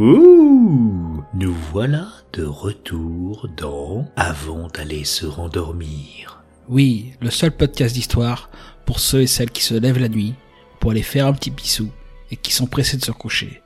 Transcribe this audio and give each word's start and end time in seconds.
Ouh 0.00 1.22
Nous 1.34 1.54
voilà 1.72 2.08
de 2.32 2.42
retour 2.42 3.46
dans 3.54 4.06
Avant 4.16 4.68
d'aller 4.68 5.04
se 5.04 5.26
rendormir. 5.26 6.42
Oui, 6.70 7.12
le 7.20 7.28
seul 7.28 7.54
podcast 7.54 7.94
d'histoire 7.94 8.48
pour 8.86 8.98
ceux 8.98 9.20
et 9.20 9.26
celles 9.26 9.50
qui 9.50 9.62
se 9.62 9.74
lèvent 9.74 9.98
la 9.98 10.08
nuit 10.08 10.32
pour 10.78 10.92
aller 10.92 11.02
faire 11.02 11.26
un 11.26 11.34
petit 11.34 11.50
pissou 11.50 11.90
et 12.30 12.36
qui 12.36 12.50
sont 12.50 12.66
pressés 12.66 12.96
de 12.96 13.04
se 13.04 13.10
coucher. 13.10 13.60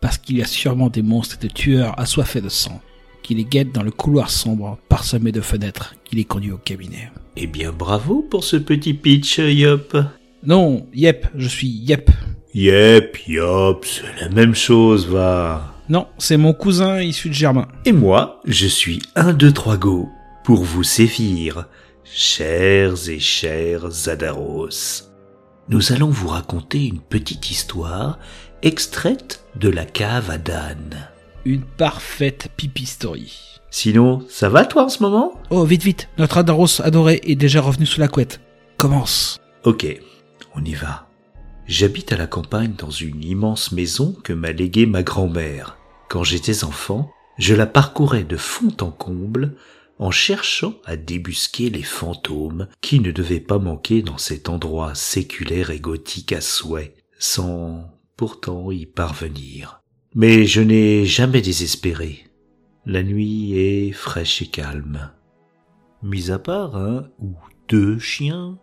Parce 0.00 0.16
qu'il 0.16 0.38
y 0.38 0.42
a 0.42 0.46
sûrement 0.46 0.90
des 0.90 1.02
monstres 1.02 1.38
et 1.40 1.48
des 1.48 1.52
tueurs 1.52 1.98
assoiffés 1.98 2.40
de 2.40 2.48
sang 2.48 2.80
qui 3.24 3.34
les 3.34 3.44
guettent 3.44 3.74
dans 3.74 3.82
le 3.82 3.90
couloir 3.90 4.30
sombre 4.30 4.78
parsemé 4.88 5.32
de 5.32 5.40
fenêtres 5.40 5.96
qui 6.04 6.14
les 6.14 6.24
conduit 6.24 6.52
au 6.52 6.58
cabinet. 6.58 7.10
Eh 7.34 7.48
bien 7.48 7.72
bravo 7.72 8.24
pour 8.30 8.44
ce 8.44 8.58
petit 8.58 8.94
pitch, 8.94 9.38
Yop. 9.38 9.96
Non, 10.46 10.86
yep, 10.94 11.26
je 11.34 11.48
suis 11.48 11.66
yep. 11.66 12.12
Yep, 12.54 13.18
Yop, 13.26 13.84
c'est 13.84 14.22
la 14.22 14.28
même 14.28 14.54
chose, 14.54 15.08
va. 15.08 15.69
Non, 15.90 16.06
c'est 16.18 16.36
mon 16.36 16.52
cousin 16.52 17.02
issu 17.02 17.30
de 17.30 17.34
Germain. 17.34 17.66
Et 17.84 17.90
moi, 17.90 18.40
je 18.44 18.68
suis 18.68 19.02
un, 19.16 19.32
deux, 19.32 19.50
trois 19.50 19.76
go 19.76 20.08
pour 20.44 20.62
vous 20.62 20.84
sévir, 20.84 21.66
chers 22.04 23.08
et 23.08 23.18
chers 23.18 23.90
Zadaros. 23.90 25.10
Nous 25.68 25.92
allons 25.92 26.08
vous 26.08 26.28
raconter 26.28 26.86
une 26.86 27.00
petite 27.00 27.50
histoire 27.50 28.20
extraite 28.62 29.44
de 29.56 29.68
la 29.68 29.84
cave 29.84 30.30
à 30.30 30.38
Dan. 30.38 31.08
Une 31.44 31.64
parfaite 31.64 32.50
pipi 32.56 32.86
story. 32.86 33.36
Sinon, 33.72 34.24
ça 34.28 34.48
va 34.48 34.64
toi 34.66 34.84
en 34.84 34.88
ce 34.90 35.02
moment? 35.02 35.32
Oh, 35.50 35.64
vite, 35.64 35.82
vite, 35.82 36.08
notre 36.18 36.38
Adaros 36.38 36.80
adoré 36.82 37.20
est 37.24 37.34
déjà 37.34 37.60
revenu 37.60 37.84
sous 37.84 37.98
la 37.98 38.06
couette. 38.06 38.40
Commence. 38.76 39.40
Ok, 39.64 39.88
on 40.54 40.64
y 40.64 40.74
va. 40.74 41.08
J'habite 41.66 42.12
à 42.12 42.16
la 42.16 42.28
campagne 42.28 42.74
dans 42.78 42.90
une 42.90 43.24
immense 43.24 43.72
maison 43.72 44.14
que 44.22 44.32
m'a 44.32 44.52
léguée 44.52 44.86
ma 44.86 45.02
grand-mère. 45.02 45.78
Quand 46.10 46.24
j'étais 46.24 46.64
enfant, 46.64 47.12
je 47.38 47.54
la 47.54 47.68
parcourais 47.68 48.24
de 48.24 48.36
fond 48.36 48.74
en 48.80 48.90
comble 48.90 49.54
en 50.00 50.10
cherchant 50.10 50.74
à 50.84 50.96
débusquer 50.96 51.70
les 51.70 51.84
fantômes 51.84 52.66
qui 52.80 52.98
ne 52.98 53.12
devaient 53.12 53.38
pas 53.38 53.60
manquer 53.60 54.02
dans 54.02 54.18
cet 54.18 54.48
endroit 54.48 54.96
séculaire 54.96 55.70
et 55.70 55.78
gothique 55.78 56.32
à 56.32 56.40
souhait, 56.40 56.96
sans 57.20 57.96
pourtant 58.16 58.72
y 58.72 58.86
parvenir. 58.86 59.82
Mais 60.16 60.46
je 60.46 60.60
n'ai 60.60 61.06
jamais 61.06 61.42
désespéré. 61.42 62.24
La 62.86 63.04
nuit 63.04 63.56
est 63.56 63.92
fraîche 63.92 64.42
et 64.42 64.48
calme. 64.48 65.12
Mis 66.02 66.32
à 66.32 66.40
part 66.40 66.74
un 66.74 67.08
ou 67.20 67.36
deux 67.68 68.00
chiens 68.00 68.58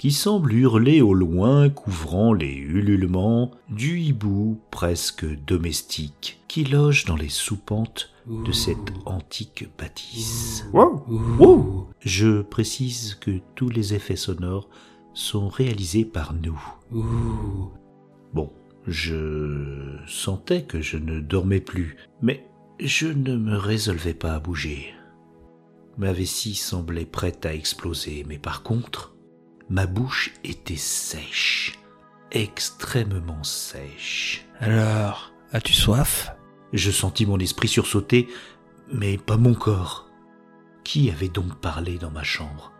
qui 0.00 0.12
semblent 0.12 0.54
hurler 0.54 1.02
au 1.02 1.12
loin 1.12 1.68
couvrant 1.68 2.32
les 2.32 2.54
ululements 2.54 3.50
du 3.68 4.00
hibou 4.00 4.58
presque 4.70 5.26
domestique 5.44 6.40
qui 6.48 6.64
loge 6.64 7.04
dans 7.04 7.16
les 7.16 7.28
soupentes 7.28 8.10
de 8.26 8.50
cette 8.50 8.94
antique 9.04 9.68
bâtisse. 9.78 10.64
Wow. 10.72 11.86
Je 12.00 12.40
précise 12.40 13.14
que 13.16 13.42
tous 13.54 13.68
les 13.68 13.92
effets 13.92 14.16
sonores 14.16 14.70
sont 15.12 15.50
réalisés 15.50 16.06
par 16.06 16.32
nous. 16.32 16.58
Bon, 18.32 18.50
je 18.86 19.98
sentais 20.06 20.62
que 20.62 20.80
je 20.80 20.96
ne 20.96 21.20
dormais 21.20 21.60
plus, 21.60 21.98
mais 22.22 22.48
je 22.80 23.08
ne 23.08 23.36
me 23.36 23.58
résolvais 23.58 24.14
pas 24.14 24.32
à 24.32 24.40
bouger. 24.40 24.94
Ma 25.98 26.14
vessie 26.14 26.54
semblait 26.54 27.04
prête 27.04 27.44
à 27.44 27.54
exploser, 27.54 28.24
mais 28.26 28.38
par 28.38 28.62
contre, 28.62 29.14
ma 29.70 29.86
bouche 29.86 30.32
était 30.42 30.76
sèche, 30.76 31.78
extrêmement 32.32 33.44
sèche. 33.44 34.46
Alors, 34.58 35.32
as-tu 35.52 35.72
soif? 35.72 36.32
Je 36.72 36.90
sentis 36.90 37.24
mon 37.24 37.38
esprit 37.38 37.68
sursauter, 37.68 38.28
mais 38.92 39.16
pas 39.16 39.36
mon 39.36 39.54
corps. 39.54 40.10
Qui 40.82 41.10
avait 41.10 41.28
donc 41.28 41.60
parlé 41.60 41.98
dans 41.98 42.10
ma 42.10 42.24
chambre? 42.24 42.72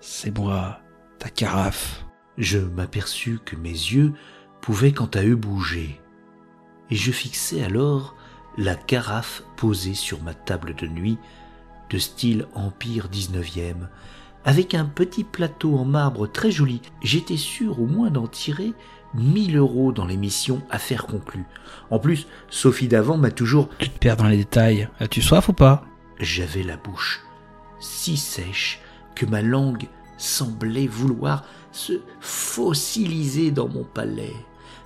C'est 0.00 0.36
moi, 0.36 0.80
ta 1.18 1.28
carafe. 1.28 2.04
Je 2.38 2.58
m'aperçus 2.58 3.40
que 3.44 3.56
mes 3.56 3.70
yeux 3.70 4.12
pouvaient 4.60 4.92
quant 4.92 5.10
à 5.14 5.24
eux 5.24 5.36
bouger, 5.36 6.00
et 6.90 6.96
je 6.96 7.10
fixai 7.10 7.64
alors 7.64 8.14
la 8.58 8.74
carafe 8.74 9.42
posée 9.56 9.94
sur 9.94 10.22
ma 10.22 10.34
table 10.34 10.74
de 10.74 10.86
nuit 10.86 11.18
de 11.90 11.98
style 11.98 12.46
Empire 12.54 13.08
19e, 13.08 13.88
avec 14.46 14.74
un 14.74 14.86
petit 14.86 15.24
plateau 15.24 15.76
en 15.76 15.84
marbre 15.84 16.26
très 16.26 16.50
joli. 16.50 16.80
J'étais 17.02 17.36
sûr 17.36 17.80
au 17.80 17.86
moins 17.86 18.10
d'en 18.10 18.26
tirer 18.26 18.72
1000 19.14 19.58
euros 19.58 19.92
dans 19.92 20.06
l'émission 20.06 20.62
Affaires 20.70 21.06
conclues. 21.06 21.44
En 21.90 21.98
plus, 21.98 22.26
Sophie 22.48 22.88
d'avant 22.88 23.18
m'a 23.18 23.30
toujours... 23.30 23.68
Tu 23.78 23.90
te 23.90 23.98
perds 23.98 24.16
dans 24.16 24.28
les 24.28 24.38
détails. 24.38 24.88
As-tu 25.00 25.20
soif 25.20 25.48
ou 25.48 25.52
pas? 25.52 25.84
J'avais 26.18 26.62
la 26.62 26.78
bouche 26.78 27.20
si 27.78 28.16
sèche 28.16 28.80
que 29.14 29.26
ma 29.26 29.42
langue 29.42 29.86
semblait 30.18 30.86
vouloir 30.86 31.44
se 31.72 32.00
fossiliser 32.20 33.50
dans 33.50 33.68
mon 33.68 33.84
palais. 33.84 34.34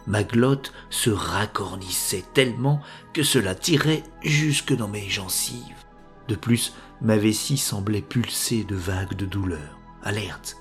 Ma 0.06 0.24
glotte 0.24 0.72
se 0.88 1.10
racornissait 1.10 2.24
tellement 2.34 2.80
que 3.12 3.22
cela 3.22 3.54
tirait 3.54 4.02
jusque 4.22 4.74
dans 4.74 4.88
mes 4.88 5.08
gencives. 5.08 5.76
De 6.30 6.36
plus, 6.36 6.74
ma 7.02 7.16
vessie 7.16 7.56
semblait 7.56 8.02
pulser 8.02 8.62
de 8.62 8.76
vagues 8.76 9.16
de 9.16 9.26
douleur. 9.26 9.80
Alerte, 10.04 10.58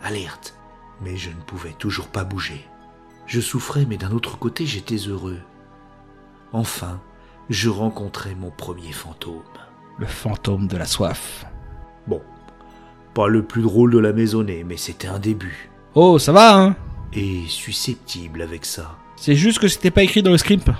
alerte, 0.00 0.54
mais 1.00 1.16
je 1.16 1.30
ne 1.30 1.42
pouvais 1.44 1.74
toujours 1.76 2.06
pas 2.06 2.22
bouger. 2.22 2.64
Je 3.26 3.40
souffrais, 3.40 3.84
mais 3.84 3.96
d'un 3.96 4.12
autre 4.12 4.38
côté, 4.38 4.64
j'étais 4.64 5.08
heureux. 5.08 5.40
Enfin, 6.52 7.00
je 7.50 7.68
rencontrai 7.68 8.36
mon 8.36 8.52
premier 8.52 8.92
fantôme. 8.92 9.42
Le 9.98 10.06
fantôme 10.06 10.68
de 10.68 10.76
la 10.76 10.86
soif. 10.86 11.46
Bon, 12.06 12.22
pas 13.12 13.26
le 13.26 13.42
plus 13.42 13.62
drôle 13.62 13.90
de 13.90 13.98
la 13.98 14.12
maisonnée, 14.12 14.62
mais 14.62 14.76
c'était 14.76 15.08
un 15.08 15.18
début. 15.18 15.68
Oh, 15.96 16.20
ça 16.20 16.30
va, 16.30 16.56
hein? 16.56 16.76
Et 17.12 17.42
susceptible 17.48 18.40
avec 18.40 18.64
ça. 18.64 18.98
C'est 19.16 19.34
juste 19.34 19.58
que 19.58 19.66
c'était 19.66 19.90
pas 19.90 20.04
écrit 20.04 20.22
dans 20.22 20.30
le 20.30 20.38
script. 20.38 20.70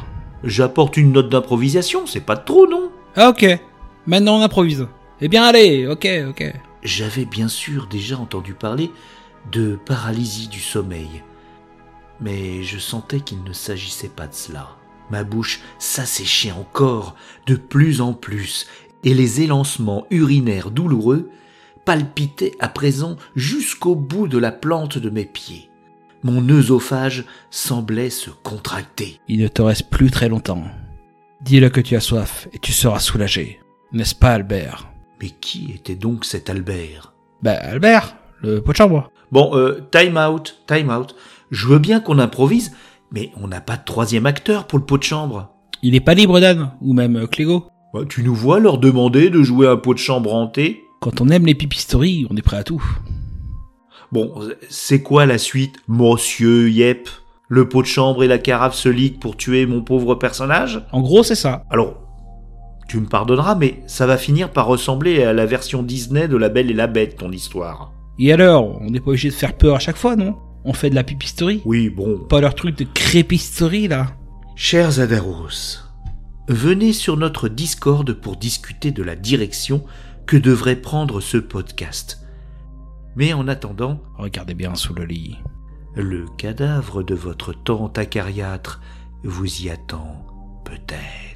J'apporte 0.44 0.96
une 0.96 1.10
note 1.10 1.28
d'improvisation, 1.28 2.06
c'est 2.06 2.20
pas 2.20 2.36
trop, 2.36 2.68
non? 2.68 2.92
Ah, 3.16 3.30
ok. 3.30 3.58
Maintenant 4.06 4.38
on 4.38 4.42
improvise. 4.42 4.86
Eh 5.20 5.28
bien 5.28 5.44
allez, 5.44 5.86
ok, 5.86 6.08
ok. 6.28 6.52
J'avais 6.82 7.24
bien 7.24 7.48
sûr 7.48 7.86
déjà 7.86 8.18
entendu 8.18 8.54
parler 8.54 8.90
de 9.50 9.76
paralysie 9.76 10.48
du 10.48 10.60
sommeil, 10.60 11.22
mais 12.20 12.62
je 12.62 12.78
sentais 12.78 13.20
qu'il 13.20 13.42
ne 13.44 13.52
s'agissait 13.52 14.08
pas 14.08 14.26
de 14.26 14.34
cela. 14.34 14.76
Ma 15.10 15.24
bouche 15.24 15.60
s'asséchait 15.78 16.52
encore 16.52 17.14
de 17.46 17.54
plus 17.54 18.00
en 18.00 18.14
plus, 18.14 18.66
et 19.04 19.14
les 19.14 19.42
élancements 19.42 20.06
urinaires 20.10 20.70
douloureux 20.70 21.30
palpitaient 21.84 22.54
à 22.60 22.68
présent 22.68 23.16
jusqu'au 23.36 23.94
bout 23.94 24.28
de 24.28 24.38
la 24.38 24.52
plante 24.52 24.98
de 24.98 25.10
mes 25.10 25.24
pieds. 25.24 25.70
Mon 26.24 26.48
œsophage 26.48 27.24
semblait 27.50 28.10
se 28.10 28.30
contracter. 28.30 29.20
Il 29.26 29.40
ne 29.40 29.48
te 29.48 29.62
reste 29.62 29.90
plus 29.90 30.10
très 30.10 30.28
longtemps. 30.28 30.64
Dis-le 31.40 31.68
que 31.68 31.80
tu 31.80 31.96
as 31.96 32.00
soif 32.00 32.48
et 32.52 32.58
tu 32.60 32.72
seras 32.72 33.00
soulagé. 33.00 33.61
N'est-ce 33.92 34.14
pas, 34.14 34.30
Albert? 34.30 34.88
Mais 35.20 35.28
qui 35.28 35.70
était 35.74 35.94
donc 35.94 36.24
cet 36.24 36.48
Albert? 36.48 37.12
Ben, 37.42 37.58
Albert, 37.60 38.16
le 38.40 38.62
pot 38.62 38.72
de 38.72 38.76
chambre. 38.78 39.10
Bon, 39.30 39.54
euh, 39.54 39.86
time 39.90 40.16
out, 40.16 40.62
time 40.66 40.88
out. 40.88 41.14
Je 41.50 41.66
veux 41.66 41.78
bien 41.78 42.00
qu'on 42.00 42.18
improvise, 42.18 42.72
mais 43.10 43.30
on 43.36 43.48
n'a 43.48 43.60
pas 43.60 43.76
de 43.76 43.84
troisième 43.84 44.24
acteur 44.24 44.66
pour 44.66 44.78
le 44.78 44.86
pot 44.86 44.96
de 44.96 45.02
chambre. 45.02 45.50
Il 45.82 45.94
est 45.94 46.00
pas 46.00 46.14
libre, 46.14 46.40
Dan, 46.40 46.72
ou 46.80 46.94
même 46.94 47.16
euh, 47.16 47.26
Clégo. 47.26 47.66
Bah, 47.92 48.00
tu 48.08 48.22
nous 48.22 48.34
vois 48.34 48.60
leur 48.60 48.78
demander 48.78 49.28
de 49.28 49.42
jouer 49.42 49.68
un 49.68 49.76
pot 49.76 49.92
de 49.92 49.98
chambre 49.98 50.34
hanté 50.34 50.84
Quand 51.00 51.20
on 51.20 51.28
aime 51.28 51.44
les 51.44 51.54
pipistories, 51.54 52.26
on 52.30 52.36
est 52.36 52.42
prêt 52.42 52.56
à 52.56 52.64
tout. 52.64 52.82
Bon, 54.10 54.32
c'est 54.70 55.02
quoi 55.02 55.26
la 55.26 55.36
suite, 55.36 55.76
monsieur 55.86 56.70
Yep? 56.70 57.10
Le 57.48 57.68
pot 57.68 57.82
de 57.82 57.86
chambre 57.86 58.24
et 58.24 58.28
la 58.28 58.38
carafe 58.38 58.74
se 58.74 58.88
liguent 58.88 59.18
pour 59.18 59.36
tuer 59.36 59.66
mon 59.66 59.82
pauvre 59.82 60.14
personnage? 60.14 60.82
En 60.92 61.02
gros, 61.02 61.22
c'est 61.22 61.34
ça. 61.34 61.64
Alors, 61.68 62.01
tu 62.88 62.98
me 63.00 63.06
pardonneras, 63.06 63.54
mais 63.54 63.82
ça 63.86 64.06
va 64.06 64.16
finir 64.18 64.50
par 64.50 64.66
ressembler 64.66 65.22
à 65.22 65.32
la 65.32 65.46
version 65.46 65.82
Disney 65.82 66.28
de 66.28 66.36
La 66.36 66.48
Belle 66.48 66.70
et 66.70 66.74
la 66.74 66.86
Bête, 66.86 67.16
ton 67.16 67.30
histoire. 67.32 67.92
Et 68.18 68.32
alors, 68.32 68.80
on 68.80 68.90
n'est 68.90 69.00
pas 69.00 69.08
obligé 69.10 69.30
de 69.30 69.34
faire 69.34 69.56
peur 69.56 69.76
à 69.76 69.78
chaque 69.78 69.96
fois, 69.96 70.16
non? 70.16 70.36
On 70.64 70.72
fait 70.74 70.90
de 70.90 70.94
la 70.94 71.02
pipistorie 71.04 71.62
Oui, 71.64 71.88
bon. 71.88 72.18
Pas 72.28 72.40
leur 72.40 72.54
truc 72.54 72.76
de 72.78 72.84
crépistorie, 72.94 73.88
là? 73.88 74.08
Chers 74.54 75.00
Adaros, 75.00 75.80
venez 76.48 76.92
sur 76.92 77.16
notre 77.16 77.48
Discord 77.48 78.12
pour 78.12 78.36
discuter 78.36 78.90
de 78.90 79.02
la 79.02 79.16
direction 79.16 79.82
que 80.26 80.36
devrait 80.36 80.76
prendre 80.76 81.20
ce 81.20 81.38
podcast. 81.38 82.18
Mais 83.16 83.32
en 83.32 83.48
attendant, 83.48 84.00
Regardez 84.18 84.54
bien 84.54 84.74
sous 84.74 84.94
le 84.94 85.04
lit. 85.04 85.36
le 85.96 86.26
cadavre 86.38 87.02
de 87.02 87.14
votre 87.14 87.52
tante 87.52 87.98
acariâtre 87.98 88.80
vous 89.24 89.62
y 89.62 89.70
attend 89.70 90.26
peut-être. 90.64 91.31